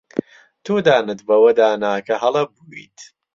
تۆ 0.65 0.73
دانت 0.87 1.19
بەوەدا 1.27 1.69
نا 1.83 1.91
کە 2.07 2.15
هەڵە 2.23 2.43
بوویت. 2.53 2.97